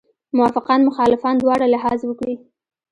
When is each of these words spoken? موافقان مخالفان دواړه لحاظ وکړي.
موافقان 0.37 0.79
مخالفان 0.89 1.35
دواړه 1.39 1.65
لحاظ 1.73 1.99
وکړي. 2.05 2.35